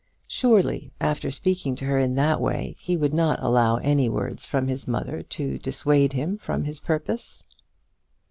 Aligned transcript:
Surely, 0.25 0.91
after 0.99 1.29
speaking 1.29 1.75
to 1.75 1.85
her 1.85 1.99
in 1.99 2.15
that 2.15 2.41
way, 2.41 2.75
he 2.79 2.97
would 2.97 3.13
not 3.13 3.37
allow 3.39 3.75
any 3.77 4.09
words 4.09 4.47
from 4.47 4.67
his 4.67 4.87
mother 4.87 5.21
to 5.21 5.59
dissuade 5.59 6.13
him 6.13 6.39
from 6.39 6.63
his 6.63 6.79
purpose? 6.79 7.43